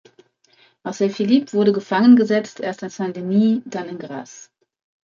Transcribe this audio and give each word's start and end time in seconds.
Marcel 0.83 1.11
Philipe 1.11 1.53
wurde 1.53 1.73
gefangen 1.73 2.15
gesetzt, 2.15 2.59
erst 2.59 2.81
in 2.81 2.89
Saint-Denis, 2.89 3.61
dann 3.65 3.87
in 3.87 3.99
Grasse. 3.99 4.49